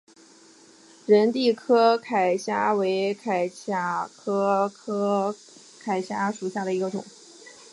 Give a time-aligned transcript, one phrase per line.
[1.05, 5.35] 仁娣柯铠虾为铠甲虾科柯
[5.83, 7.05] 铠虾属下的一个种。